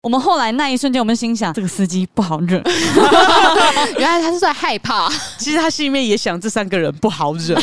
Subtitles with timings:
[0.00, 2.62] 我们后来那一瞬间，我们心想这个司机不好惹，
[3.98, 5.10] 原来他是在害怕。
[5.36, 7.56] 其实他心里面也想这三个人不好惹。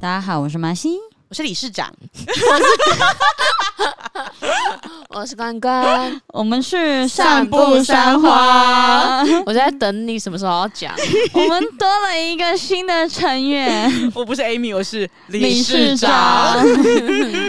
[0.00, 0.96] 大家好，我是马西，
[1.30, 1.88] 我是理事长。
[5.10, 9.22] 我是关关， 我们是散步山花。
[9.46, 10.92] 我在等你什么时候要讲。
[11.32, 16.66] 我们多了一个新的成员，我不是 Amy，我是理事长。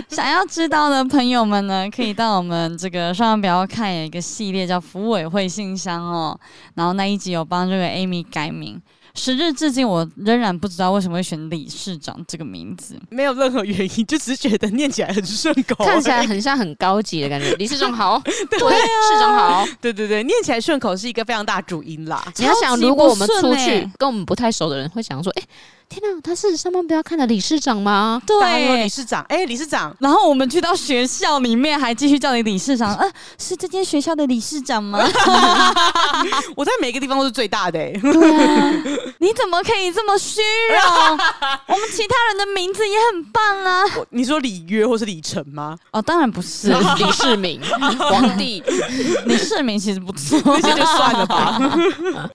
[0.10, 6.40] 想要知道的朋友们呢，可以到我们这个上方表看有一个系列叫“服委会信箱”哦，
[6.76, 8.80] 然后那一集有帮这个 Amy 改名。
[9.14, 17.54] 时至至今，我仍然不知道为什么会选理事长这个名字，没有任何原因，就只是觉得念起来很顺口，看起来很像很高级的感觉。
[17.56, 22.26] 理事长好， 对，啊，市长好，对对对，念起来顺口是一个非常大主因啦。
[22.38, 25.44] 你要想，如果我们出去跟我们不太熟的人会想说，哎。
[25.92, 28.22] 天哪，他是上班不要看的理事长吗？
[28.26, 29.94] 对，理事长，哎、欸，理事长。
[30.00, 32.96] 然后我们去到学校里面，还继续叫你理事长。
[32.96, 33.06] 呃，
[33.38, 35.00] 是这间学校的理事长吗？
[36.56, 38.00] 我在每个地方都是最大的、欸。
[38.02, 38.72] 对啊，
[39.18, 40.40] 你怎么可以这么虚
[40.72, 41.18] 荣？
[41.68, 43.84] 我们其他人的名字也很棒啊。
[44.12, 45.78] 你说李约或是李晨吗？
[45.92, 47.60] 哦，当然不是，李世民，
[48.00, 48.64] 皇帝。
[49.26, 51.60] 李世民其实不错，那些就算了吧。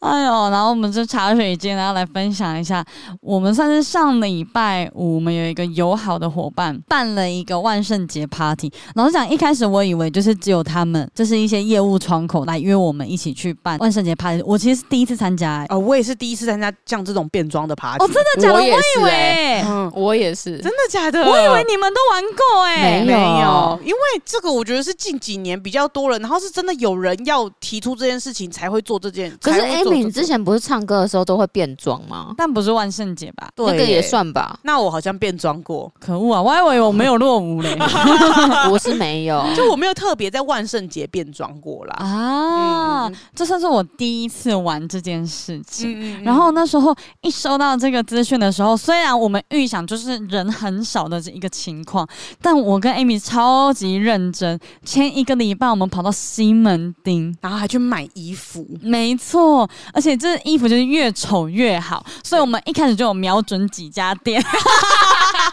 [0.00, 2.84] 哎呦，然后我们这茶水间，然后来分享一下
[3.22, 3.45] 我们。
[3.46, 8.68] 我们算是上礼拜五，我们有一个友好的伙伴办了一个万圣节 party。
[8.96, 14.42] 老实讲，一开始我以为就是只有他们，就是一些业务窗口来约我们一起去办万圣节 party。
[14.44, 18.04] 我其实是第一次参加、哦，我也是第一次参加像这种变装的 party。
[18.04, 18.54] 哦，真的假的？
[18.54, 21.20] 我，也是欸、我以为，嗯，我也是，真的假的？
[21.20, 29.32] 我以为你们都玩过、欸，哎，没有，因为这个我觉得是近几年比较多人，然后是真的有人要提出这件事情才会做这件。
[29.40, 32.34] 可是 Amy，你之前不是唱歌的时候都会变装吗？
[32.36, 33.48] 但不是万圣节吧？
[33.54, 34.16] 对，那个也算。
[34.16, 36.40] 算吧，那我好像变装过，可恶啊！
[36.40, 37.76] 我还以为我没有落伍嘞，
[38.72, 41.96] 我是没有，就我没有特别在万圣节变装过啦。
[41.98, 45.90] 啊，嗯、这算是我第一次玩这件事情。
[45.90, 52.08] 嗯嗯嗯，然后那时候一收到这个资讯的时候，虽然我们预想就是人很少的这一个情况，
[52.40, 54.58] 但我跟 Amy 超级认真。
[54.82, 64.14] 前一个礼拜我们跑到西门町，然后还去买衣服，没错，而且这衣服就是越丑越好，所以我们一开始就有瞄准几家。
[64.14, 64.40] 店，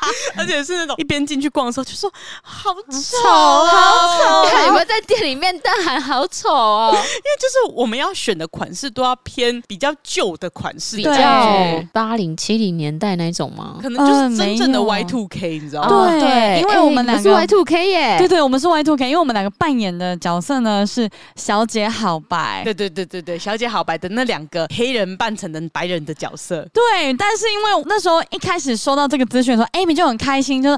[0.37, 2.11] 而且是那种一边进去逛的时候就说
[2.41, 6.91] 好丑，好丑，还以为在店里面，大喊好丑哦。
[6.93, 7.03] 因为
[7.39, 13.79] 就是我们要选的款式都要偏比较旧的款式，比较八零七零年代那种吗？
[13.81, 16.19] 可能就是真正的 Y two K，你知道吗？
[16.19, 26.67] 对，因为我们两个是 Y two K 耶，对对，我们是 Y two K，因为我们两个扮演的角色呢是小姐好白，对对对对对，小姐好白的那两个黑人扮成的白人的角色。
[26.73, 30.77] 对，但是因为那时候一开始收到这个资讯的时候，Amy 就很开心，就是。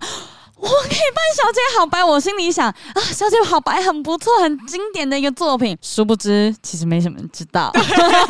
[0.58, 5.78] 我可以扮小姐好白，我心里想啊，小姐好白很不错，很经典的一个作品。
[5.82, 7.72] 殊不知，其实没什么人知道。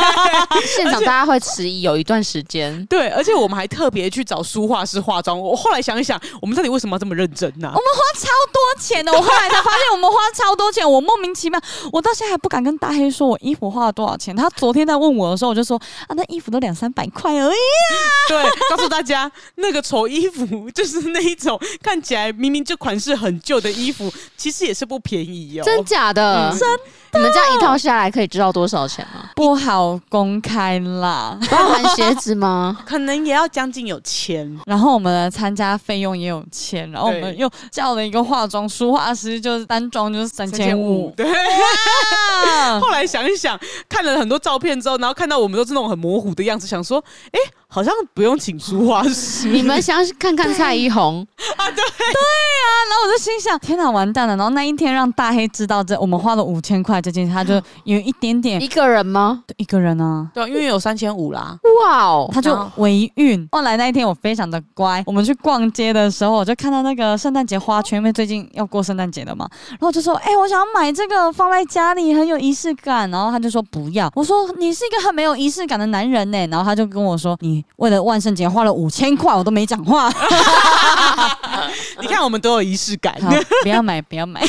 [0.75, 2.85] 现场大家会迟疑有一段时间。
[2.87, 5.39] 对，而且我们还特别去找书画师化妆。
[5.39, 7.73] 我后来想一想，我们到底为什么要这么认真呢、啊？
[7.75, 9.11] 我们花超多钱的。
[9.11, 10.89] 我后来才发现，我们花超多钱。
[10.89, 11.61] 我莫名其妙，
[11.93, 14.35] 我到现在还不敢跟大黑说我衣服花了多少钱。
[14.35, 17.95] 他昨天在问我的时候，我就说啊，那衣服都两三百块而已啊。
[18.27, 22.14] 对，告诉大家，那个丑衣服就是那一种看起来。
[22.33, 25.63] 明明这款式很旧的衣服，其实也是不便宜哦。
[25.63, 26.49] 真假的？
[26.51, 26.83] 嗯、真的？
[27.13, 29.29] 你们这样一套下来可以知道多少钱吗？
[29.35, 31.37] 不好公开啦。
[31.49, 32.77] 包含鞋子吗？
[32.85, 34.59] 可能也要将近有千。
[34.65, 41.09] 然后我们的参加费用也有千，然后我们又叫了一个化妆书画师，就是单妆就是三千五。
[41.15, 41.25] 对。
[42.81, 47.51] 后来想一想，看了很多照片之后，然后看到我们都是那种很模糊的样子，想说，哎、欸。
[47.75, 51.27] 好像不用请书画师，你们想看看蔡依红
[51.57, 51.67] 啊？
[51.67, 54.37] 对对啊，然后我就心想：天哪，完蛋了！
[54.37, 59.43] 然后那一天让大黑知道这我们花了五千块这件事，他就有一点点一个人吗？
[59.45, 61.59] 对，一个人啊，对，因为有三千五啦。
[61.81, 63.45] 哇哦，他就维运。
[63.51, 73.11] 后来那一天我非常的乖，我们去逛街的时候，我就看到那个圣诞节花圈，因为最近要过圣诞节了嘛，然后我就说：哎、欸，我想要买这个放在家里，很有仪式感。
[73.11, 74.09] 然后他就说不要。
[74.15, 76.47] 我说你是一个很没有仪式感的男人呢。
[76.47, 77.64] 然后他就跟我说你。
[77.77, 80.11] 为了万圣节花了五千块，我都没讲话。
[82.01, 83.15] 你看，我们都有仪式感。
[83.63, 84.41] 不要买，不要买。
[84.45, 84.47] 可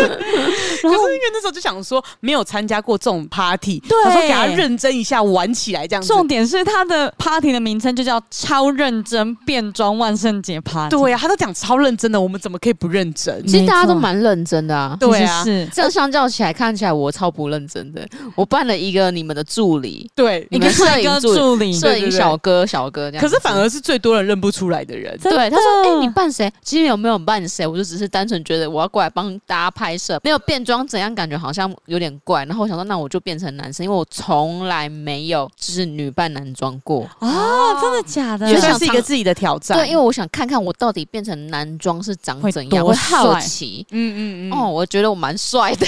[0.00, 6.08] 是因为那时候就想说，没有参加过这种 party，对，他说给他认真一下，玩起来这样子。
[6.08, 10.96] 重点是他的 party 的名称就叫“超认真变装万圣节 party”。
[10.96, 13.44] 对呀、啊，他都讲超认真的，我们怎么可以不认真？
[13.46, 14.96] 其实大家都蛮认真的啊。
[15.00, 18.06] 对啊，是这样相较起来，看起来我超不认真的。
[18.36, 23.22] 我办了一个你们的助理，对，你们摄影助理，摄影小小哥小哥这样。
[23.22, 25.18] 可是反而是最多人认不出来的人。
[25.22, 26.52] 对，他说：“哎、欸，你扮谁？
[26.62, 27.66] 其实有没有扮谁？
[27.66, 32.44] 我就只是单纯觉得我要过来帮大家拍摄，没有变装怎样，感觉好像有点怪。
[32.44, 37.78] 然后我想说，那我就变成男生，因为我从来没有就是女扮男装过啊、哦！
[37.80, 38.48] 真的假的？
[38.48, 39.78] 也算是一个自己的挑战。
[39.78, 43.86] 对，因为我想看看我到底变成男装是长怎样，会，会好奇。
[43.90, 44.52] 嗯嗯嗯。
[44.52, 45.86] 哦，我觉得我蛮帅的，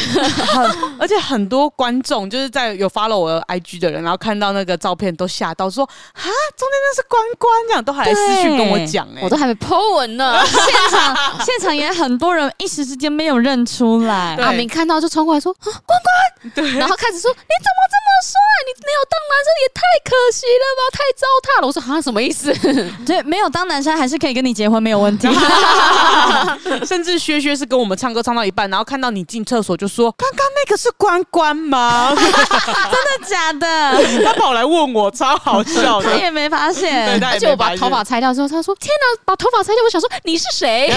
[1.00, 6.22] 而且很多观众就是在有 follow 我的 IG 的人，然后看到那个照片都吓到说，说啊，
[6.56, 10.38] 中间那是关关，这样都还来私讯跟我讲、欸，我都还没 po 文呢。
[10.44, 18.36] 现场现场也很多人一时之间没有认出来，阿明看到就冲过来说啊，关关，对，然后开始说你怎么这么帅，
[18.66, 21.66] 你没有当男生也太可惜了吧，太糟蹋了。
[21.66, 22.52] 我说啊，什么意思？
[23.06, 25.28] 对，没有当男生还是可以跟你结婚，没有问题。
[26.86, 32.12] 甚至薛薛是跟我们唱歌唱到一半，然后看到你进厕所就说，刚刚那个是关关吗？
[32.16, 34.24] 真的假的？
[34.24, 37.18] 他跑来问我，超好笑的，他也没发现。
[37.18, 40.92] 对，而且我把头发拆掉之后，他说天哪，把头发拆掉，我想说你是谁？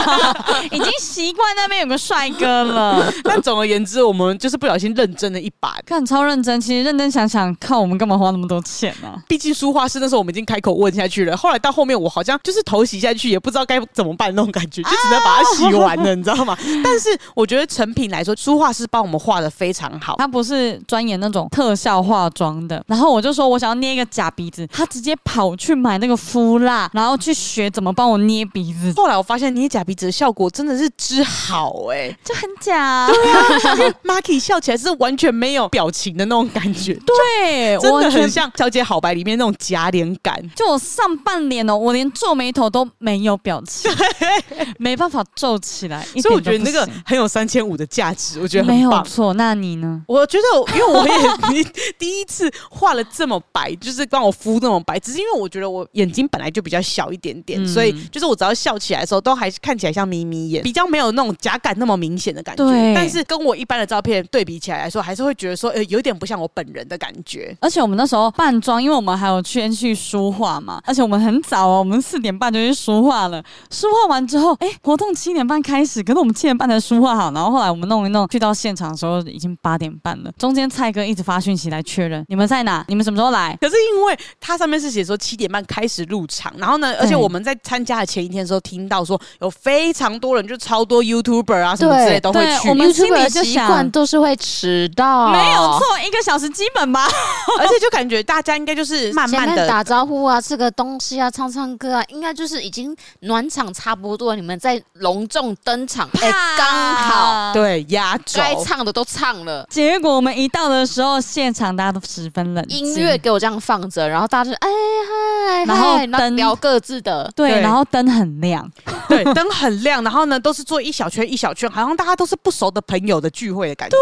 [0.70, 3.12] 已经习惯那边有个帅哥了。
[3.24, 6.60] 但总而言之，我们就是不小心认真了一把，看超认真。
[6.60, 9.18] 其实认真想想，看我们干嘛花那么多钱呢、啊？
[9.28, 11.36] 毕竟书画室那时候我们已经开口问下去了。
[11.36, 16.56] 后来到后面，我好像就是头洗下去，也不知道该怎么办那种感觉，就只能把它洗完了， 你知道吗？
[16.82, 20.16] 但是我觉得成品来说，书画师帮我们画的非常好。
[20.18, 22.82] 他不是专研那种特效化妆的。
[22.86, 28.92] 然后我就说我想要捏一个假鼻子，他直接跑去买那个敷蜡，然后去学怎么帮我捏鼻子。
[28.96, 33.06] 后来我发现捏假鼻子的效果真的是之好哎、欸，就很假。
[33.08, 40.42] 对啊，因为 Maki 笑起来是完全没有表情的那种感觉，对， 真的很像《小姐好白》里面那种假脸感。
[40.54, 43.90] 就我上半脸哦，我连皱眉头都没有表情，
[44.78, 46.02] 没办法皱起来。
[46.22, 49.04] 所以我觉得那个很有三千五的价值，我觉得很棒。
[49.18, 50.02] 错，那你呢？
[50.06, 51.64] 我觉得， 因为我也
[51.98, 62.64] 第一次画了这么白，就是帮我敷那么白，只是因为我觉得我眼睛本来就比较小一点点，嗯、所以就是我只要笑起来的时候，都还是看起来像眯眯眼，比较没有那种假感那么明显的感觉。
[62.64, 62.94] 对。
[62.94, 67.56] 但是跟我一般的照片对比起来来说，还是会觉得说，呃，有点不像我本人的感觉。
[67.60, 73.42] 而且我们那时候扮装，因为我们还有先去书画嘛，而且我们很早哦，我们四点半就去书画了。
[73.70, 80.30] 书画完之后，哎，活动七点半开始，可是我们七点半才书画好，然后后来我们弄一弄，去到现场的时候已经八点半了。
[80.38, 83.56] 中间蔡哥一直发讯息来确认你们在哪，你们什么时候来？
[83.60, 92.68] 可是因为它上面是写说七点半开始入场，然后呢，而且我们在参加的前一天的时候听到说有非常多人，就超多 YouTuber 啊什么之类都会去。
[92.68, 93.88] 我们心里就想。
[93.90, 97.06] 都是会迟到，没有错，一个小时基本吧。
[97.58, 109.64] 而且就感觉大家应该就是慢慢的打招呼啊，吃个东西啊，唱唱歌啊，应该就是已经暖场差不多，你们在隆重登场，哎，刚好对压轴，该唱的都唱了。
[109.70, 114.68] 结果我们一到的时候，现场大家都十分冷，音乐给我这样放着，然后大家就哎
[115.08, 118.68] 嗨，然后灯聊各自的，对，然后灯很亮，
[119.08, 123.96] 对，灯很亮，然后呢都是坐一小圈一小圈，好像大家都是不熟的朋友的聚会的感觉。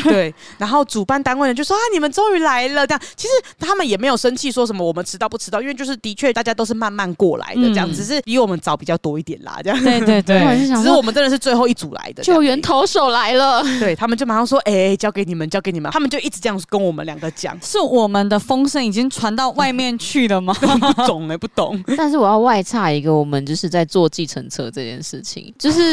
[0.00, 2.86] 对，对，然后主办单位呢就说啊，你们终于来了。
[2.86, 9.58] 这样其实他们也没有生气，说什么我们迟到不迟到，因为就是的确大家都是慢慢过来的，这样、嗯、只是比我们早比较多一点啦。
[9.62, 10.40] 这样，对对对，
[10.74, 13.62] 只是我们真的是最后一组来的，救援投手来了。
[13.78, 15.90] 对，他们就马上说，哎、欸，交给你们，交给你们。
[15.90, 20.54] 他们就一直这样跟我们两个讲，是我们的风声已经传到外面去了吗？
[20.94, 21.82] 不懂哎、欸，不懂。
[21.96, 25.90] 但是我要外插一个，我们就是在坐计程车这件事情，就是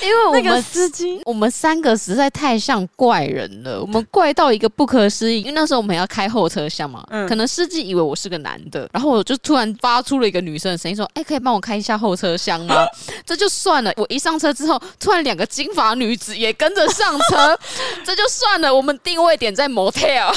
[0.00, 5.40] 因为我们 那个司机，我们三个实在太像怪人了，我们怪到一个不可思议。
[5.40, 12.86] 因为那时候我们要开后车厢嘛，嗯、可能司机以为我是个男的，然后我就突然发出了一个女生的声音，说：“哎、欸，可以帮我开一下后车厢吗？”
[13.26, 13.92] 这就算了。
[13.96, 17.58] 我一上车之后，突然两个金发女子也跟着上车，
[18.04, 18.72] 这就算了。
[18.72, 20.32] 我们定位点在 motel，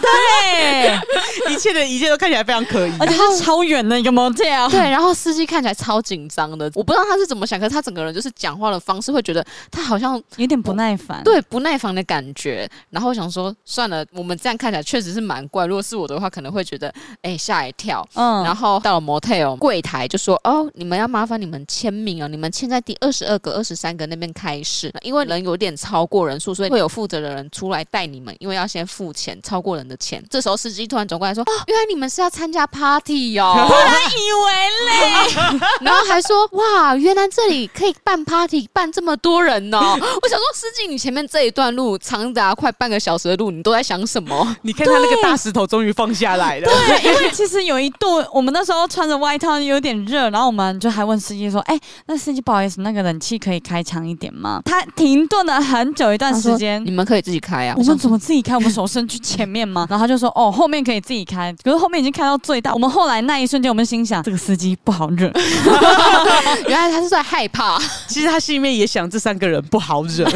[0.00, 4.70] 对，一切的一切都看起来非常可疑，而且是超远的一个 motel。
[4.70, 12.68] 对，然后司机看起来超紧张的，我不知道他是怎么想，可是他整个人就是讲话的方式会觉得他好像有点不耐烦，对，不耐烦的感觉。
[12.90, 15.66] 然后我想说，算了，我们这样看起来确实是蛮怪。
[15.66, 16.92] 如果是我的话，可能会觉得
[17.22, 18.06] 哎吓一跳。
[18.14, 24.92] 嗯，然后到了 motel 柜台就说：“哦，你们要麻烦你们签名哦，你们签在第二十二个、二十三个那边开始。
[25.02, 30.24] 因为人有点超过人数，所以会有负责的人出来带你们，因为要先付钱，超过人的钱。
[30.30, 33.52] 这时候司机突然走过来说：‘哦，原来你们是要参加 party 哦。
[33.68, 34.52] ’我还以为
[34.86, 39.78] 嘞， 然后还说：‘哇，哇，原来这里可以办 party，办这么多人哦！
[40.22, 44.56] 我想说，司机，你前面这一段路长达快半个小时的路，你都在想什么？
[44.62, 46.66] 你看他那个大石头终于放下来了。
[46.68, 57.74] 对，因为其实有一度，我们那时候穿着外套有点热，然后我们就还问司机说：“哎、欸，那司机不好意思，那个冷气可以开强一点吗？”他停顿了很久一段时间，你们可以自己开啊。
[57.78, 58.54] 我们怎么自己开？
[58.54, 59.86] 我们手伸去前面吗？
[59.90, 62.72] 然后他就说：“哦，后面可以自己开。”可是后面已经开到最大。
[62.72, 65.30] 我们后来那一瞬间，我们心想：这个司机不好惹。
[66.66, 67.78] 原来他是在害怕。
[68.08, 70.28] 其实他心里面也想，这三个人不好惹。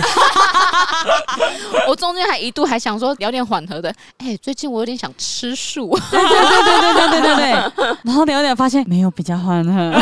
[1.88, 3.88] 我中间还一度还想说聊点缓和的。
[4.18, 5.98] 哎、欸，最近我有点想吃素。
[6.10, 7.96] 对对对对对对对。
[8.04, 10.00] 然后聊点发现没有比较缓和。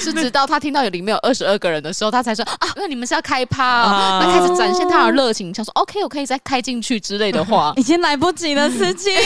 [0.00, 9.10] 是直到他听到有里面有二十二个人的时候，他才说啊，那你们是要开趴、哦，啊、那开始展现他的热情，想说 OK，我可以再开进去之类的话， 已经来不及了，司机。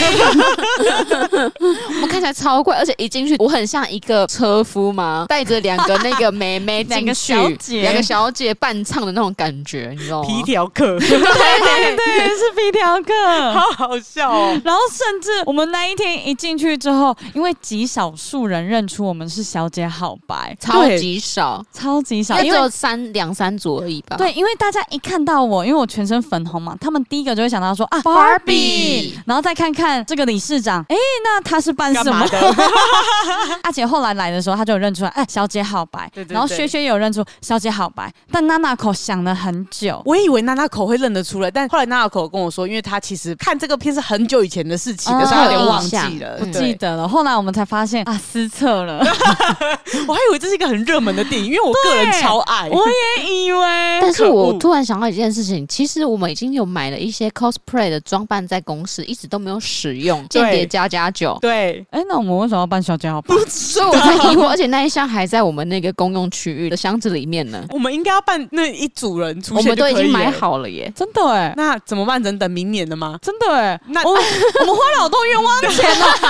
[1.59, 10.27] 我们看起来超怪，而且一进去，我很像一个车夫嘛，带着两个那个妹妹进去， 两个小姐，两个小姐伴唱的那种感觉，你知道吗？
[10.27, 13.13] 皮条客，对对对，是皮条客，
[13.53, 14.59] 好好笑哦。
[14.63, 24.17] 然后甚至我们那一天一进去之后，因为极少数人认出我们是小姐好白，超级少，超级少，因为只有三两三组而已吧。
[24.17, 32.55] 对，因为大家一看到我，因为我全身粉红嘛，他们第一个就会想到说啊，Barbie，然后再看看这个理事长，哎，那他是扮什么的？
[33.63, 36.09] 阿姐后来来的时候，他就有认出来，哎，小姐好白。
[36.13, 36.33] 对对对。
[36.33, 47.07] 然后薛薛也有认出小姐好白，但娜娜口想了很久，我以为娜娜口会认得出来，但后来娜娜口跟我说，因为她其实看这个片是很久以前的事情的，所以有点忘记了，不记得了。
[47.07, 48.99] 后来我们才发现啊，失策了。
[50.07, 52.69] 我还以为这是一个很热门的电影，因为我个人超爱。
[52.69, 60.27] 我也以为，但是我突然想到一件事情，其实我们已经有买了一些 cosplay 的装扮在公司，一直都没有使用。
[60.29, 63.35] 间谍加加酒，对，哎，那我们为什么要办小姐好白？
[63.47, 67.63] 所以我才疑惑，而且那一箱还在我们那个公用区域的箱子里面呢。
[67.69, 71.53] 我们应该要办那一组人出现，我们都已经买好了耶，真的哎。
[71.55, 72.21] 那怎么办？
[72.21, 73.17] 能等明年的吗？
[73.21, 73.79] 真的哎。
[73.87, 74.23] 那我们
[74.61, 76.05] 我们花了好多冤枉钱呢。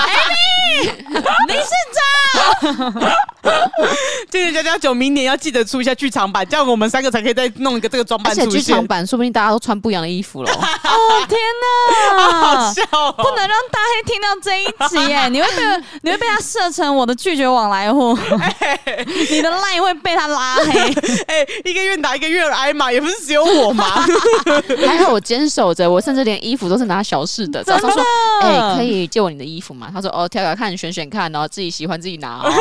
[0.74, 2.04] Amy，理事长。
[4.30, 8.32] 间谍家家酒明年要记得出一下剧场版，这样我们三个才可以再弄一个这个装扮。
[8.32, 10.52] 而且剧场版说不定大家都穿不一样的衣服了。
[10.54, 11.40] 哦天
[12.18, 13.14] 哪，好笑哦！
[13.18, 18.18] 不能让大黑听到这一集耶， 你会被你会被他设成我的拒绝往来户，
[19.30, 20.72] 你的 line 会被他拉黑。
[21.28, 23.86] 哎，一个月打一个月挨骂，也不是只有我嘛。
[24.88, 27.64] 还好我坚守着，我甚至连衣服都是拿小事的。
[27.64, 28.04] 早上说，
[28.42, 29.90] 哎，可以借我你的衣服吗？
[29.94, 32.52] 他说，哦，挑挑看，选选看，然后自己喜欢自己拿哦。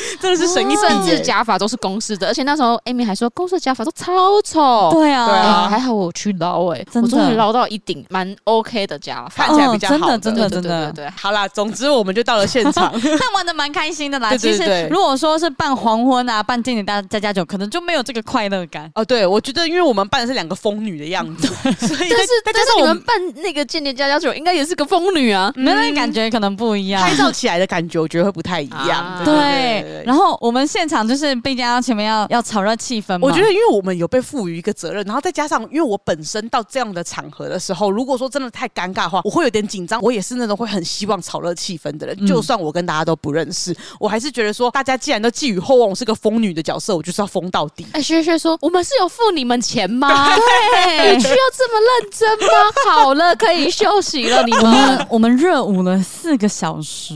[0.20, 4.90] 真的是神医，甚至假发都是公式的，而且那时候 Amy 还说公式的假发都超丑。
[4.92, 10.16] 对啊，对啊，还好我去捞哎，我终于捞到一顶蛮 OK 的假发，看起来比较好。
[10.18, 11.08] 真的，真的，真的，对。
[11.16, 14.36] 好啦，总之我们就到了现场， 但玩的蛮开心的啦。
[14.36, 18.90] 其实如果说是办黄昏啊，办间谍大家家酒，可能就没有这个快乐感。
[18.94, 29.22] 哦，对，我觉得因为我们办的是两个疯女的样子， 但是但是你们办那个间谍家家酒，应该也是个疯女啊，那个感觉可能不一样，拍照起来的感觉我觉得会不太一样。
[29.24, 33.20] 对，然后我们现场就是毕竟要前面要要炒热气氛嘛。
[33.22, 40.00] 我觉得因为我们有被赋予一个责任，然后再加上因为我本身到这样的场合的时候，如果说真的太尴尬的话，我会有点紧张。
[40.00, 47.86] 我也是那种会很希望炒热气氛的人，就算我跟大家都不认识，我还是觉得说大家既然都寄予厚望，我是个疯女的角色，我就是要疯到底。
[47.92, 50.28] 哎，学学说我们是有付你们钱吗？
[50.36, 52.48] 对， 需要这么认真吗？
[52.90, 54.42] 好了，可以休息了。
[54.44, 57.14] 你们我们热舞了四个小时，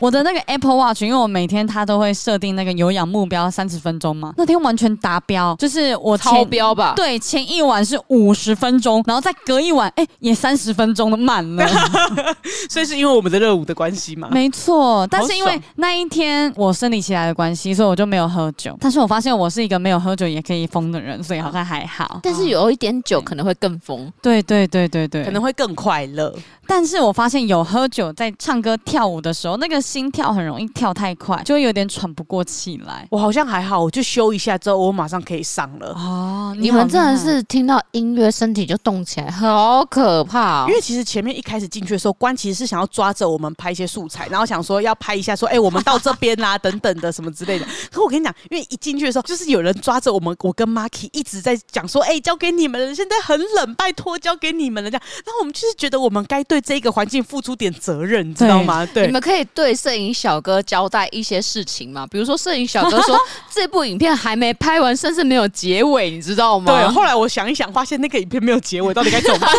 [0.00, 6.94] 我的那个 Apple Watch，因为我每天它都会设定那个有氧目标三十分钟嘛，那天完全达标，就是我超标吧？
[6.96, 11.66] 对，前一晚是五十分钟，然后再隔一晚，哎，也三十分钟的满了。
[12.70, 14.28] 所以是因为我们的热舞的关系嘛？
[14.30, 18.76] 没错，但是因为那一天我生理期来的关系，所以我就没有喝酒。
[18.80, 22.20] 但是我发现我是一个没有喝酒也可以疯的人，所以好像还好。
[22.22, 26.34] 但是有一点酒可能会更疯，对对对对对，可能会更快乐。
[26.68, 33.08] 但是我发现有喝酒在唱歌跳舞的时候，那个心跳很容易跳太快，就会有点喘不过气来。
[33.10, 35.88] 我好像还好，我就休一下之后，我马上可以上了。
[35.94, 40.66] 哦，你们真的是听到音乐，身体就动起来，好可怕哦！
[40.68, 47.66] 因为其实前面一开始进去的时候，关其实是想要抓着我们拍一些素材，然后想说要拍一下，说哎、欸，我们到这边啦，等等的什么之类的。
[47.90, 55.02] 可我跟你讲，因为一进去的时候，就是有人抓着我们，我跟 Marky 一直在讲说，哎、欸，交给你们了，现在很冷，拜托交给你们了这样。
[55.24, 58.84] 然后我们就是觉得我们该对这个环境付出点责任，你知道吗？
[58.86, 62.06] 对，你们可以对摄影小哥交代一些事情吗？
[62.10, 63.18] 比如说，摄影小小哥说
[63.52, 66.66] 这部影片还没拍完，甚至没有结尾，你知道吗？
[66.66, 66.94] 对。
[66.94, 69.50] 后来我想一想，发现那个影片没有结尾，到底该怎么办？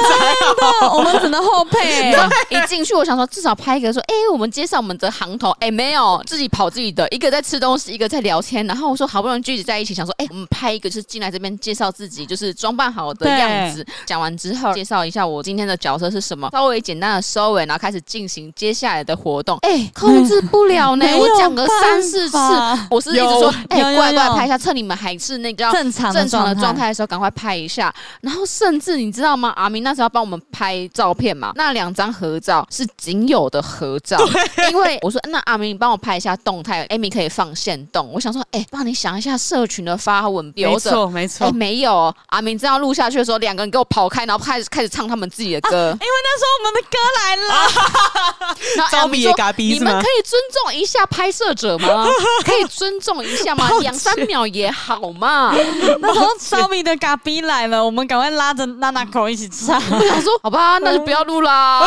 [0.94, 2.14] 我们只能后配。
[2.50, 8.66] 一进去，我想说至少拍一个说，哎，我们介绍我们的行头，哎，没有，自己跑自己的，一个在吃东西，一个在聊天。
[8.66, 13.86] 然后我说好不容易聚集在一起，想说，哎，我们拍一个，就是进来这边介绍自己，就是装扮好的样子。
[14.06, 19.58] 讲完之后，介绍一下我今天的角色是什么，稍微简单的收尾，然后开始进行接下来的活动。
[19.62, 22.38] 哎，控制不了呢，我讲个三四次，
[22.90, 27.94] 我是一直说，哎，过来过来拍一下，趁你们还是那个正常正常的状态的时候，赶快拍一下。
[28.22, 29.54] 然后甚至你知道吗？
[29.56, 34.18] 阿明那时候要帮我们拍照片嘛，那两张合照是仅有的合照，
[34.72, 38.10] 因为我说那阿明你帮我拍一下动态，Amy 可以放线动。
[38.14, 41.48] 我想说，哎，帮你想一下社群的发文标准，没错没错。
[41.48, 48.88] 哎，没有，阿明这样录下去的时候，两个人给我跑开，然后开始开始唱他们自己的歌，因为那时候我们的歌来了。
[48.92, 52.07] 招比也嘎逼，你们可以尊重一下拍摄者吗？
[52.46, 53.70] 可以尊重一下嘛？
[53.82, 55.54] 两三秒也好嘛。
[56.00, 59.80] 那时候招比的嘎逼来了，我们赶快拉着娜娜口一起唱。
[59.80, 61.86] 他说：“好吧，那就不要录啦。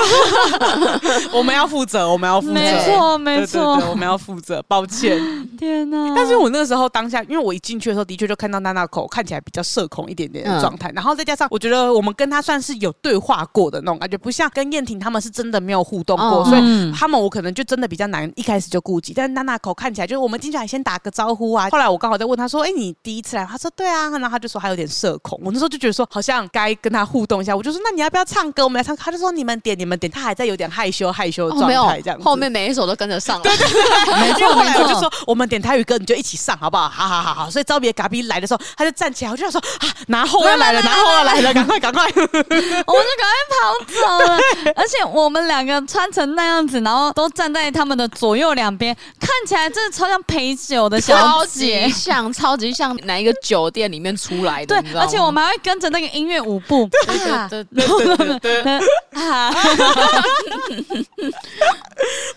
[1.32, 4.62] ”我们要负责，我们要负责，没错没错，我们要负责。
[4.68, 5.18] 抱歉，
[5.56, 6.12] 天哪！
[6.14, 19.12] 但是我那个时候当下，因为我一进去的时候，的确就看到娜娜口看起来比较社恐一点点的状态，然后再加上我觉得我们跟他算是有对话过的那种感觉，不像跟燕婷他们是真的没有互动过，所以他们我可能就真的比较难一开始就顾及。
[19.14, 21.68] 但是娜娜口看起来就是我们进去还先打个招呼啊。
[21.70, 25.40] 后来我刚好在问他说：“哎，你第一次来？”他说：“对啊。”然后他就说他有点社恐。
[25.44, 28.64] 我那时候就觉得说好像该跟他互动一下，我就说：“那你要不要唱歌？
[28.64, 32.24] 我们来唱。”他就说：“你们点，你们点。”他还在有点害羞害羞的状态，这样子。
[32.24, 33.42] 后面每一首都跟着上了。
[33.42, 34.54] 对对对， 没错。
[34.54, 37.50] 后来我就说：“我们点台语歌，你就一起上好不好？”好好好好。
[37.50, 44.38] 所以招别嘎逼来的时候，他就站起来，我就想说：“啊，拿货要来了，拿货要来了，赶快赶快！” 我就赶快跑走了。
[44.76, 54.80] 而且我们两个穿成那样子，然后都站在他们的左右两边，看起来真的超像陪酒的小姐，像超级像哪一个酒店里面出来的。
[54.80, 56.88] 对，而且我们还会跟着那个音乐舞步。
[57.06, 58.80] 对对对对对。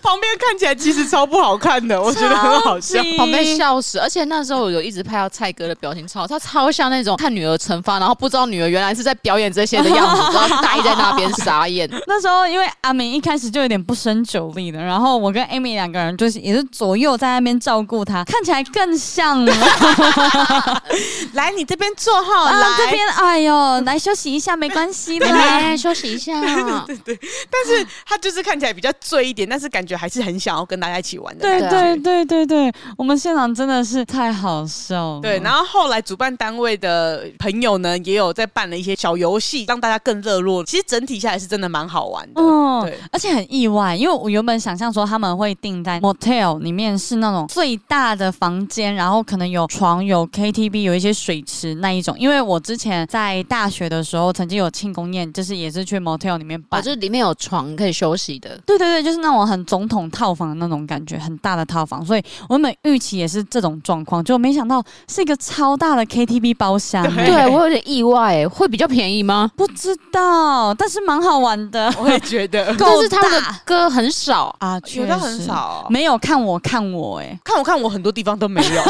[0.01, 3.01] 旁边看起来其实超不好看的，我觉得很好笑。
[3.17, 11.89] 旁边笑死，而且那时候我有一直拍到蔡哥的表情超，他超像那种看女儿惩罚，然后不知道女儿原来是在表演这些的样子，然后呆在那边傻眼。
[12.07, 19.54] 那时候因为阿明一开始就有点不胜酒力的，然后我跟 Amy 两个人就是也是左右在那边照顾他，看起来更像了。
[21.34, 26.40] 来，你这边坐好，来这边，哎呦，来休息一下，没关系的， 来休息一下。
[26.88, 27.20] 对对对，
[27.52, 31.42] 但是他就是看起来比较醉一点，但是感觉还是很想要跟大家一起玩的。
[31.42, 35.22] 对对对对对，我们现场真的是太好笑了。
[35.22, 40.64] 对，然后后来主办单位的朋友呢，也有在办了一些小游戏，让大家更热络。
[40.64, 42.42] 其实整体下来是真的蛮好玩的。
[42.42, 52.15] 嗯，对，而且很意外，因为我原本想象说他们会订在 motel 里面是那种最大的房间，然后可能有床、有 KTV、有一些水池那一种。
[52.17, 58.57] 因为我之前在大学的时候曾经有庆功宴，就是也是去 motel 里面办，就是里面有床可以休息的。
[58.65, 62.05] 对对对，就是那种很总统套房的那种感觉，很大的套房。
[62.05, 67.03] 所以我们预期也是这种状况，就没想到是一个超大的 KTV 包厢。
[67.15, 69.50] 对，对 我有点意外，会比较便宜吗？
[69.55, 71.93] 不知道，但是蛮好玩的。
[71.98, 78.81] 我也觉得， 但是他的歌很少啊，觉得很少，没有看我看我，哎，看我看我很多地方都没有，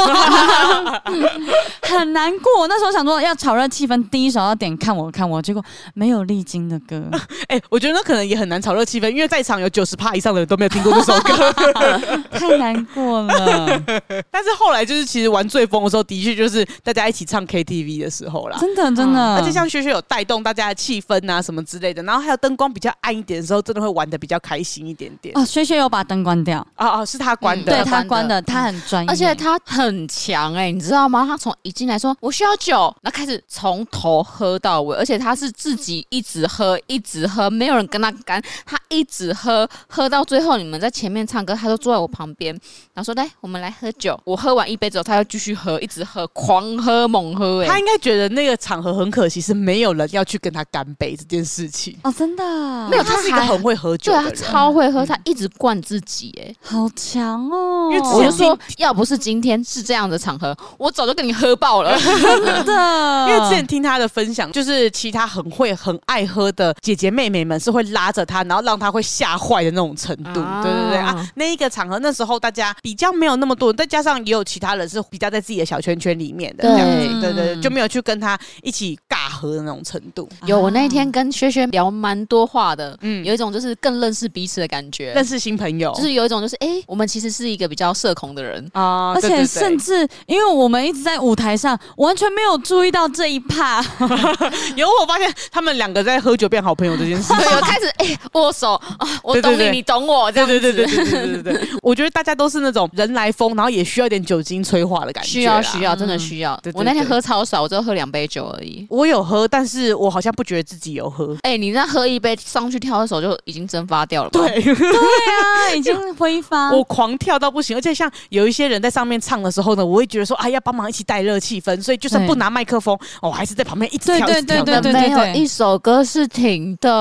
[1.83, 2.67] 很难过。
[2.67, 7.03] 那时候想说要炒热气氛，第一首要点看我看我，结果没有丽晶的歌。
[7.47, 11.53] 哎，我觉得那可能也很难炒热气氛，因为在场有九十趴以上的人都没有听过这首歌，
[12.31, 13.81] 太难过了。
[14.31, 25.37] 但是后来就是其实玩最疯的时候，的确就是大家一起唱 KTV 的时候啦，真的真的，而且像薛薛有带动大家的气氛啊什么之类的，然后还有灯光比较暗一点的时候，真的会玩的比较开心一点点。
[25.37, 31.25] 哦，薛薛有把灯关掉，哦哦，是他关的，对他关的，他很专业，而且他很强哎，你知道吗？
[31.25, 42.53] 他从一进来说我需要酒，那开始从头喝到尾，而且他是自己一直喝一直喝，没有人跟他干，他一直喝喝到最后，你们在前面唱歌，他都坐在我旁边，
[42.93, 44.19] 然后说来我们来喝酒。
[44.23, 47.67] 我喝完一杯之后，他要继续喝，一直喝，狂喝猛喝哎。
[47.67, 52.43] 他应该觉得那个场合很可惜，是没有人要去跟他干杯这件事情哦，真的
[52.89, 57.89] 没有，他是一个很会喝酒的人，对，他超会喝，他一直灌自己哎，好强哦。
[57.91, 63.27] 因为我就说，要不是今天是这样的场合，我早就跟你喝爆了， 真的。
[63.29, 70.33] 因为之前听他的分享，就是其他很会很爱喝的姐姐妹妹们是会拉着他，然后让他会吓坏的那种程度。
[70.33, 79.23] 对对对啊，那一个场合那时候大家比较没有那么多，再加上也有其他人是比较在自己的小圈圈里面的这样子，对对对，就没有去跟他一起尬。
[79.33, 80.29] 喝的那种程度。
[80.45, 93.81] 有，我那一天跟轩轩聊蛮多话的，嗯，有一种就是更认识彼此的感觉，认识新朋友，就是有一种就是哎、欸，我们其实是一个比较社恐的人啊，而且甚至因为我们一直在舞台上，完全没有注意到这一趴。
[94.75, 101.69] 有我发现他们两个在喝酒变好朋友这件事， 有开始哎握手啊，我懂你，你懂我，就对对对对对对对。
[101.81, 106.59] 我觉得大家都是那种人来疯，然后也需要一点酒精催化的感觉，需要需要，真的需要。
[106.73, 108.85] 我那天喝超少，我只有喝两杯酒而已。
[108.89, 111.37] 我有喝，但是我好像不觉得自己有喝。
[111.43, 114.45] 哎，你那喝一杯上去跳的时候就已经蒸发掉了吗？
[114.45, 116.71] 对对啊，已经挥发。
[116.71, 117.79] 我狂跳到不行。
[117.91, 124.27] 像有一些人在上面唱的时候呢，我会觉得说，哎，要帮忙一起带热气氛，所以就算不拿麦克风，我还是在旁边一直跳。
[124.27, 126.91] 对对对对对，没有一首歌是停的，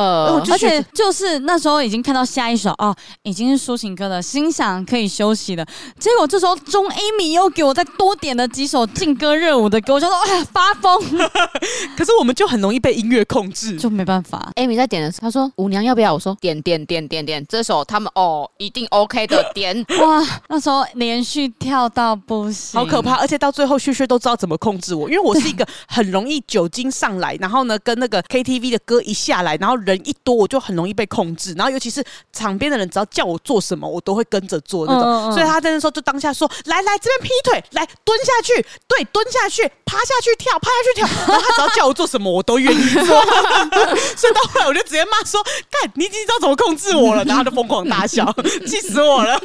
[0.51, 5.66] 而且就是那时候已经看到下一首哦，已经是抒情歌了，心想可以休息了。
[5.99, 11.03] 结果这时候钟 Amy 又给我再多点了几首劲歌热舞的歌，我就说哎呀发疯。
[11.97, 14.51] 可是我们就很容易被音乐控制，就没办法。
[14.57, 16.14] Amy 在点的时候，他说舞娘要不要？
[16.14, 19.85] 我说点点点点点，这首他们哦一定 OK 的点。
[20.01, 23.17] 哇，那时候连续跳到不行，好可怕。
[23.17, 31.53] 而且到最后，薛薛都知道怎么控制我，因为我是一个很容易酒精上来，然后呢跟那个 KTV 的歌一下来，然后人一多，我就很容易被控制。
[31.55, 35.03] 然后尤其是场边的人，只要叫我做什么，我都会跟着做那种。
[35.03, 41.09] 嗯嗯，所以他在那时候就当下说：“来来，这边劈腿，来蹲下去，对，蹲下去，趴下去跳，趴下去跳。
[41.29, 43.05] ”然后他只要叫我做什么，我都愿意做。
[44.17, 48.25] 所以到后来我就直接骂说：“干，你已经知道怎么控制我了。”然后他就疯狂大笑，
[48.67, 49.39] 气死我了。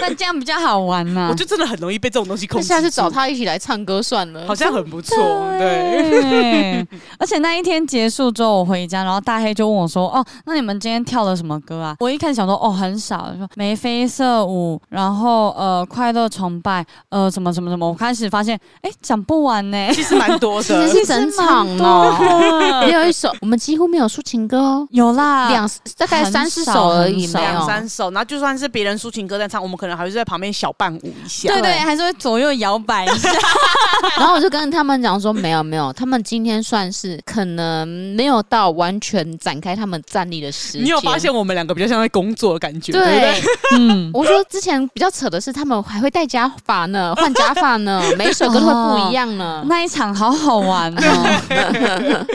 [0.00, 2.66] 但这样比较好玩嘛，我就真的很容易被这种东西控制。
[2.66, 5.16] 下次找他一起来唱歌算了，好像很不错。
[5.58, 6.86] 对，
[7.18, 22.84] 而且那一天结束之后，我回家，然后大黑就问我说：“哦，那你们今天跳了什么歌啊？”我一开始想说：“哦，很少，说眉飞色舞，然后呃，快乐崇拜，呃，什么什么什么。”我开始发现，哎，讲不完呢，其实蛮多的， 其实是整场哦。
[22.86, 28.10] 也有一首，我们几乎没有抒情歌哦，有啦，两大概三四首而已，两三首。
[28.10, 33.30] 然后就算是别人抒情歌在唱，我们可能还是在旁边小伴舞一下，对对，还是会左右摇摆一下。
[34.16, 40.84] 然后我就跟他们讲说，没有没有，他们今天算是可能没有到完全展开他们站立的时间。
[40.84, 43.42] 你有发现我们两个比较像在工作的感觉，对不对？
[43.78, 49.64] 嗯， 我说之前比较扯的是，他们还会戴假发呢，换假发呢，每一首歌都会不一样呢。
[49.66, 52.26] 那一场好好玩哦。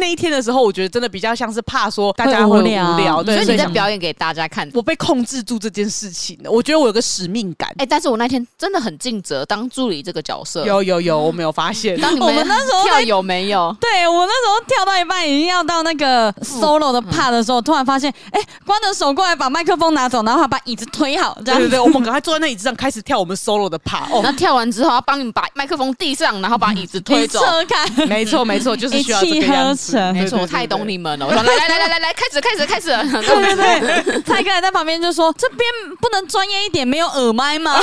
[0.00, 4.68] 那一天的时候，我觉得真的比较像是怕说大家会无聊，所以你在表演给大家看。
[4.72, 7.72] 我被控制住这件事情，我觉得我有个使命感。
[7.78, 10.64] 哎，但是我那天真的很尽责，当助理这个角色。
[10.66, 11.98] 有有有，我没有发现。
[12.00, 13.74] 当你们我们那时候跳有没有？
[13.80, 21.60] 对，我那时候跳到一半，已经要到那个 solo 的 part 的时候，突然发现，哎，关的手过来把麦克风拿走，然后他把椅子推好，这样。
[21.60, 24.12] 对对对，我们赶快坐在那椅子上开始跳我们 solo 的 part。
[24.12, 27.40] 哦， 那跳完之后，要帮你们把麦克风递上，然后把椅子推走。
[27.40, 28.06] 撤开。
[28.06, 29.96] 没错没错，就是需要这个样子。
[30.12, 31.26] 没错，我太懂你们了。
[31.26, 32.88] 我说来来来来来来，开始开始开始。
[33.22, 35.60] 对对 对， 蔡哥还在旁边就说：“这边
[36.00, 37.76] 不能专业一点，没有耳麦吗？”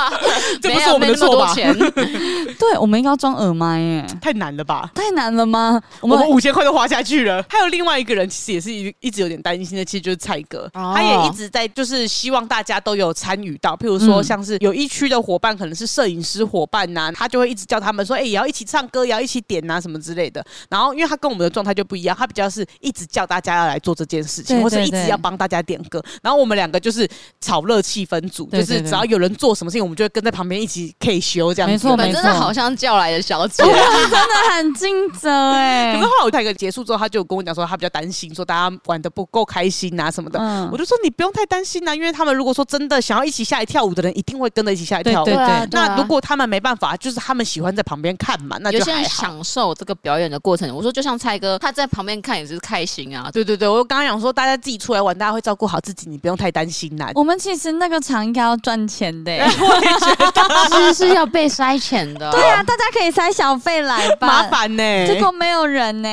[0.60, 1.54] 这不是我们的错吧？
[1.54, 4.90] 对，我们应该要装耳麦耶，太难了吧？
[4.94, 5.80] 太难了吗？
[6.00, 7.44] 我们五千块都花下去了。
[7.48, 26.02] 还有另外一个人，其实也是一一直有点担心的，其实就是蔡哥，他也一直在就是希望大家都有参与到，譬如说像是有一区的伙伴，可能是摄影师伙伴呐，他就会一直叫他们说：“哎，也要一起唱歌，也要一起点呐，什么之类的。”然后因为他跟我们的状态就不一样，他比较是一直叫大家要来做这件事情，或者一直要帮大家点歌。
[26.22, 27.08] 然后我们两个就是
[27.40, 31.72] 炒热气氛组，就是只要有人做什么事情，我们就会跟在旁边一起 K 修这样子。
[31.72, 35.94] 没错，没错，真的好像叫来的小姐，真的很尽责哎。
[35.94, 40.38] 可是后来我泰哥结束之后，他就跟我讲说，他比较担心，说大家玩的不够开心啊什么的。
[40.38, 45.24] 嗯，我就说你不用太担心啊，因为他们如果说真的想要一起下来跳舞的人，一定会跟着一起下来跳舞。
[45.24, 45.68] 对对对。
[45.72, 49.08] 那如果他们没办法，就是他们喜欢在旁边看嘛，那就还好。
[49.08, 50.74] 享受这个表演的过程。
[50.74, 53.30] 我说就像蔡哥，他在旁边看也是开心啊。
[53.32, 57.10] 对对对，我刚刚讲说，大家自己出来玩，大家会照顾好自己，你不用太担心呐。
[57.14, 62.30] 我们其实那个场应该要赚钱的， 我也觉得是是要被塞钱的。
[62.30, 64.26] 对啊，大家可以塞小费来吧。
[64.26, 66.08] 麻烦呢，结果没有人呢，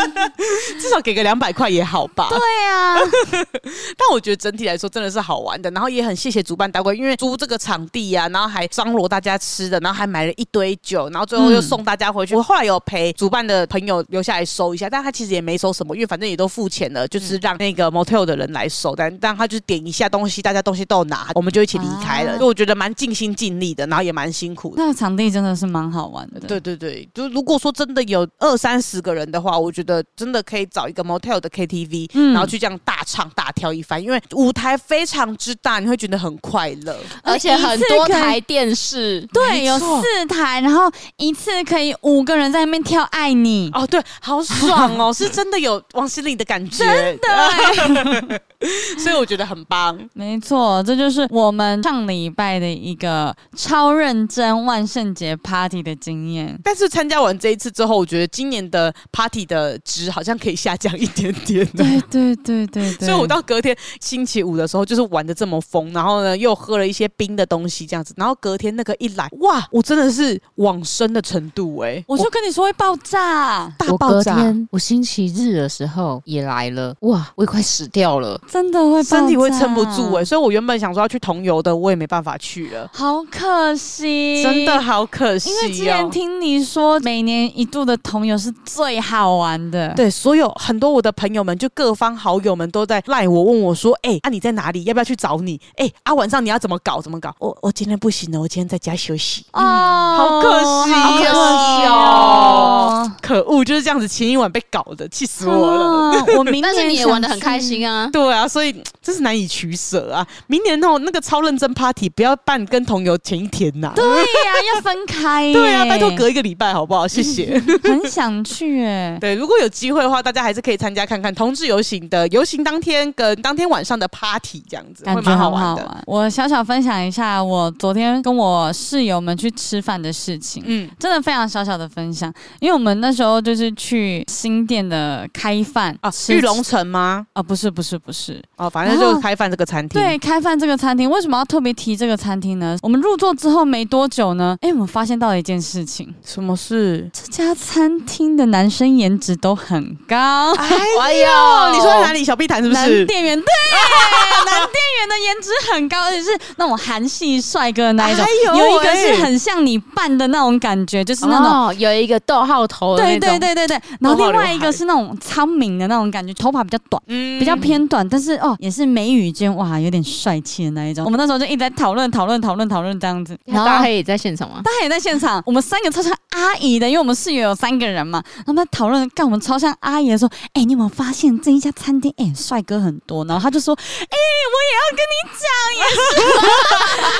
[0.80, 2.28] 至少给个两百块也好吧。
[2.30, 2.38] 对
[2.70, 2.96] 啊，
[3.98, 12.36] 但我觉得整体来说真的是好玩的，然后也很谢谢主办单位，因为租这个场地呀，然后还张罗大家吃的，然后还买了一堆酒，然后最后又送大家回去。
[12.36, 22.36] 我后来有陪主办的朋友留下来收一下，但他其实也没收什么，因为反正也都付钱了，就是让那个 motel 的人来收，但但他就是点一下东西，大家东西都拿，我们就一起离开了。
[22.36, 24.76] 所以我觉得蛮尽心尽力的，然后也蛮辛苦的。
[24.78, 26.40] 那个场地真的是蛮好玩的。
[26.40, 43.70] 对对对，就如果说真的有二三十个人的话，我觉得真的可以找一个 motel 的 KTV，、嗯、然后去这样大唱大跳一番，因为舞台非常之大，你会觉得很快乐，而且很多台电视，对，有四台，然后一次可以五个人在那边跳《爱你》。
[43.78, 48.40] 哦，对，好爽哦， 是真的有王心凌的感觉，真的。
[48.98, 56.58] 所以我觉得很棒，没错，这就是我们上礼拜的一个超认真万圣节 party 的经验。
[56.62, 61.66] 但是参加完这一次之后，我觉得今年的 party 的值好像可以下降一点点。
[61.76, 63.08] 对对对对对。
[63.08, 72.04] 所以我到隔天星期五的时候，就是玩的这么疯，然后呢又喝了一些冰的东西这样子，然后隔天那个一来，哇，我真的是往生的程度哎、欸！
[72.06, 74.32] 我就跟你说会爆炸，大爆炸。
[74.32, 78.40] 我隔天我星期日的时候也来了，哇，我也快死掉了。
[78.52, 85.52] 真的会，身体会撑不住哎、欸，所以我原本想说要去同游的，我也没办法去了，好可惜，真的好可惜、喔。
[85.52, 94.84] 因为之前听你说，每年一度的同游是最好玩的，对，所有很多我的朋友们，就各方好友们都在赖我，问我说，哎、欸，啊你在哪里？
[94.84, 95.58] 要不要去找你？
[95.76, 97.00] 哎、欸，啊晚上你要怎么搞？
[97.00, 97.34] 怎么搞？
[97.38, 99.46] 我我今天不行了，我今天在家休息。
[99.54, 106.18] 哦、嗯，好可惜，好可惜哦，可恶，就是这样子，前一晚被搞的，气死我了。
[106.18, 108.41] 啊、我明年但是你也玩的很开心啊，对啊。
[108.46, 110.26] 所以这是难以取舍啊！
[110.46, 113.92] 明年哦，那个超认真 party 不要办跟同游前一天呐、啊。
[113.94, 115.52] 对呀、啊，要分开。
[115.52, 117.06] 对啊，拜托隔一个礼拜好不好？
[117.06, 117.60] 谢谢。
[117.84, 119.18] 很想去哎。
[119.20, 126.02] 对，如果有机会的话，大家还是可以参加看看同志游行的游行当天跟当天晚上的 party 这样子，会蛮好玩的。
[126.06, 130.62] 我小小分享一下我昨天跟我室友们去吃饭的事情。
[130.66, 137.26] 嗯，真的非常小小的分享，因为我们那时候就是去新店的开饭啊，玉龙城吗？
[137.32, 138.31] 啊，不是，不是，不是。
[138.56, 140.00] 哦，反正就是开饭这个餐厅。
[140.00, 142.76] 对，开饭这个餐厅为什么要特别提这个餐厅呢？
[142.82, 146.14] 我们入座之后没多久呢，哎，我们发现到了一件事情。
[146.24, 147.10] 什么事？
[147.12, 150.52] 这家餐厅的男生颜值都很高。
[150.54, 152.22] 哎呦，你说在哪里？
[152.24, 152.80] 小碧潭是不是？
[152.80, 153.46] 男店员对，
[154.46, 158.24] 男店员的颜值很高，而且是那种韩系帅哥的那一种。
[158.56, 163.20] 有一个是很像你扮的那种感觉，就是那种有一个逗号头的那种。
[163.20, 163.82] 对对对对对。
[164.00, 168.42] 然后另外一个是那种苍明的那种感觉，头发比较短，嗯，比较偏短，但是。
[168.42, 171.04] 哦，也是眉宇间哇，有点帅气的那一种。
[171.04, 173.38] 我们那时候就一直在讨论、讨论、讨论、讨论这样子。
[173.44, 174.60] 然后大黑也在现场吗？
[174.64, 175.40] 大黑也在现场。
[175.46, 178.20] 我们三个超像阿姨的，因为我们室友有三个人嘛。
[178.38, 184.18] 然后在讨论，干我们超像阿姨的时候：“哎、欸，你有没有发现这一家餐厅哎，帅哥很多？”然后他就说：“哎、欸，
[184.52, 185.46] 我也要跟你讲
[185.78, 186.00] 也是。”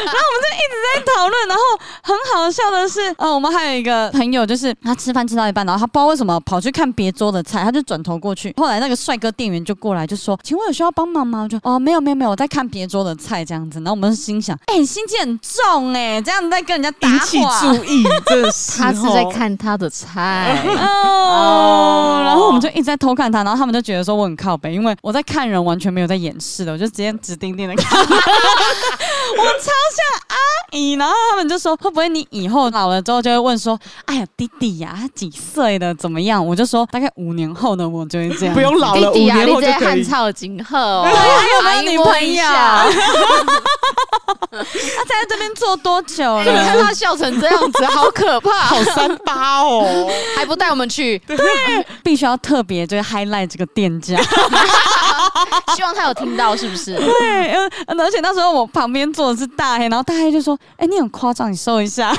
[0.05, 1.49] 然后我们就一直在讨论。
[1.49, 1.63] 然后
[2.03, 8.55] 很好笑的是，呃，我们还有一个朋友，就是他吃饭吃到一半，然后他不知道为什么跑去看别桌的菜，他就转头过去。
[8.57, 13.79] 后来那个帅哥店员就过来就说：“请问有需要帮忙吗？”我就哦，没有没有没有，我在看别桌的菜这样子。
[13.81, 22.23] 然后我们心想，哎、欸，心机很重哎、欸，这样子在跟人家打，引起注意，这是他是在看他的菜哦。
[22.25, 28.05] 然后我们就一直在偷看他，然后他们就觉得说我很靠北，因为我在看人，完全没有在掩饰的，我就直接直盯盯的看。
[29.39, 30.37] 我超像阿
[30.73, 36.45] 姨，然后他们就说会不会你以后老了之后就会问说，哎呀弟弟呀、啊，他几岁的怎么样？
[36.45, 40.03] 我就说大概五年后的我就会这样，不用老了，弟弟啊、五年后就可以。
[40.03, 41.13] 对，
[41.63, 42.43] 还有没有女朋友？
[44.53, 46.45] 他在这边坐多久了？
[46.45, 51.19] 你看他笑成这样子，好可怕，好三八哦，还不带我们去？
[51.21, 51.37] 对，
[52.05, 54.17] 必须要特别就是 highlight 这个店家，
[55.77, 56.95] 希望他有听到，是不是？
[57.01, 57.53] 对，
[57.87, 62.12] 而且那时候我旁边坐的是大黑，然后大黑就说：“哎、欸，你很夸张，你收一下。”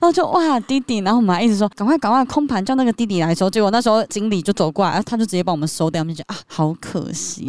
[0.00, 7.46] 后就哇，弟弟，然后我们还一直说：“赶快，赶快空盘叫那个弟弟来收。”结果那时候经理就走过来，他就直接帮我们收掉，我们就觉得啊，好可惜。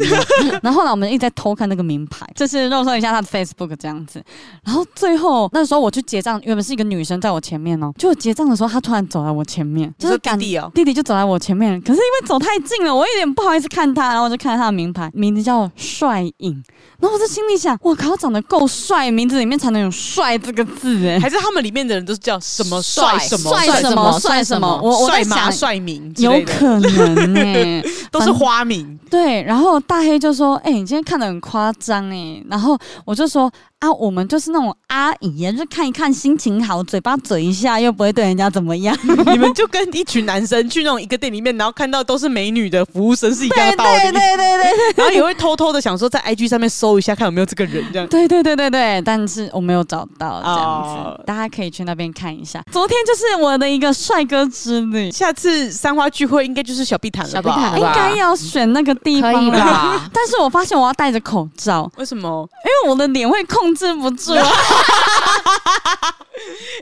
[0.62, 4.22] 然后后来我们一直在偷看那个名牌，就是肉搜一下他的 Facebook 这样子。
[4.64, 11.80] 然后最后那时候我去结账，原本是一个女生在我前面哦，就结账的时候，她突然走在我前面，就是赶弟弟哦，弟弟就走在我前面。
[11.80, 16.62] 可是因为走太近了，我有点不好意思看他，然后我就看他的名牌，名字叫帅影。
[16.98, 24.80] 然后我在心里想，我靠，长得够帅，名字里面才能有帅这个字哎，还是他们里面的人都是叫什么帅什么帅什么帅什么？
[24.82, 28.98] 我我在想帅名有可能呢， 都是花名。
[29.08, 33.50] 对，然后大黑就说：“哎、欸，你今天看的很夸张哎。”然后我就说。
[33.80, 38.94] 啊，我们就是那种阿姨，就看一看心情好，嘴巴嘴一下，又不会对人家怎么样。
[39.32, 44.00] 你们就跟一群男生去那种一个店里面，然后看到都是美女的服务生是一样的道理。
[44.02, 44.94] 对对对对对，对。
[44.96, 48.06] 然后也会偷偷的想说，在 IG 上面搜一下，看有没有这个人这样。
[48.08, 52.62] 对对对对对，但是我没有找到这样子，哦、大家可以去那边看一下。
[52.70, 57.50] 昨天就是我的一个帅哥之旅，下次三花聚会应该就是小碧潭了吧？
[57.50, 59.40] 小碧潭应该要选那个地方了。
[59.40, 60.08] 可以吧？
[60.12, 62.46] 但是我发现我要戴着口罩，为什么？
[62.66, 64.34] 因为我的脸会控控制不住。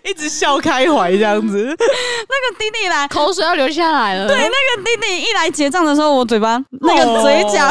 [0.05, 4.29] 一直笑开怀这样子，那个弟弟来，口水要流下来了。
[4.29, 7.68] 对，那个弟弟一来结账的时候，我嘴巴那个嘴角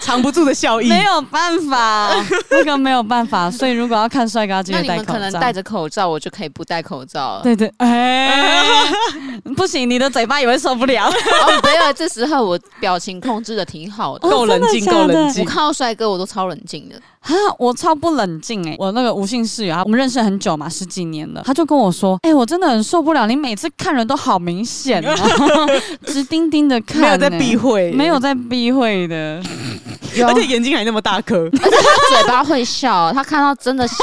[0.00, 2.10] 藏不住的笑意，没有办法，
[2.50, 3.50] 那个没有办法。
[3.50, 4.94] 所以如果要看帅哥，记得戴口罩。
[4.94, 7.42] 那你们可能戴着口罩，我就可以不戴口罩了。
[7.42, 8.90] 对对，哎，
[9.54, 11.06] 不行，你的嘴巴也会受不了。
[11.08, 15.44] 哦，没有，这时候我表情控制的挺好的，够冷静，够冷静。
[15.44, 16.96] 我看到帅哥，我都超冷静的。
[17.22, 18.74] 啊，我超不冷静哎！
[18.78, 21.42] 我那个吴姓室友啊，我们认识很久嘛，十几年了。
[21.44, 25.14] 他就跟我说：“哎、欸，我真的很受不了，你每次看人都好明显啊，
[26.04, 29.40] 直盯盯的看，没有在避讳，没有在避讳的。”
[30.26, 33.10] 而且眼睛还那么大颗，而且他嘴巴会笑。
[33.14, 33.94] 他看到真的喜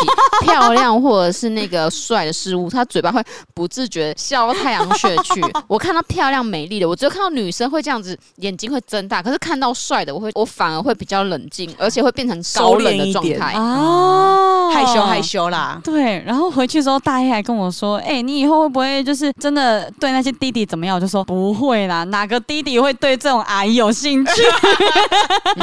[0.42, 5.40] 漂亮或者是那个帅的事物，他嘴巴会不自觉笑到太阳穴去。
[5.68, 9.22] 我看到漂亮美丽的，我只有看到女生会这样子，眼睛会睁大。
[9.22, 15.80] 可是看到帅的，我会我反而会比较冷静，而且会变成高冷的状态哦，害羞害羞啦。
[15.84, 24.32] 对，然后回去之后，大黑还跟我说：“哎、欸，你以后会不会就是真的对那些弟弟怎么样？”我就说：“不会啦，哪个弟弟会对这种阿姨有兴趣？”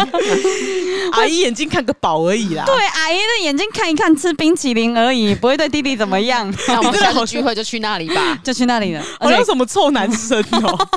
[1.12, 6.52] 阿姨眼睛看个宝而已啦，对，阿姨的眼睛看一看，吃冰淇淋而已，不会对弟弟怎么样。
[6.68, 9.02] 那 我们下次聚会就去那里吧，就去那里了。
[9.20, 10.88] 好像什么臭男生哦。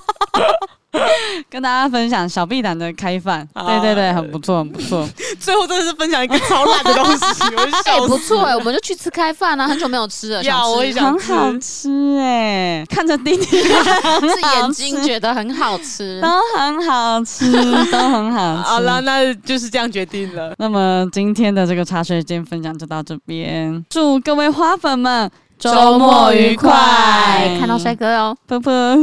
[1.49, 5.08] 跟大家分享小碧潭的开饭，对对对，很不错，很不错。
[5.39, 7.25] 最后真的是分享一个超烂的东西，
[7.56, 8.08] 我笑死。
[8.08, 17.52] 不错哎，我们就去吃开饭啊，很久没有吃了， 要我也想吃，很好吃哎，看着弟弟是眼睛觉得很好吃，都很好吃，
[17.91, 18.63] 都很好吃。
[18.63, 20.54] 好了，那就是这样决定了。
[20.58, 28.97] 那么今天的这个茶水间分享就到这边，祝各位花粉们周末愉快，看到帅哥哟，啵啵。